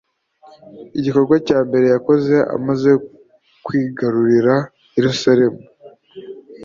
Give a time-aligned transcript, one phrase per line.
[0.99, 2.91] igikorwa cya mbere yakoze amaze
[3.65, 4.55] kwigarurira
[4.97, 5.61] yerusalemu